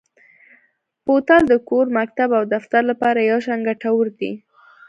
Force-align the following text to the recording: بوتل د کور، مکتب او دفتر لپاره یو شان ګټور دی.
بوتل 1.05 1.41
د 1.51 1.53
کور، 1.67 1.85
مکتب 1.97 2.29
او 2.37 2.43
دفتر 2.53 2.81
لپاره 2.91 3.19
یو 3.31 3.39
شان 3.45 3.59
ګټور 3.69 4.05
دی. 4.19 4.31